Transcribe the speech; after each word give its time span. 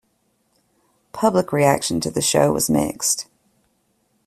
Public 1.13 1.53
reaction 1.53 1.99
to 1.99 2.09
the 2.09 2.23
show 2.23 2.51
was 2.53 2.71
mixed. 2.71 3.27